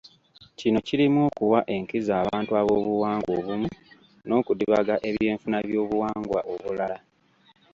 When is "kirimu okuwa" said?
0.87-1.59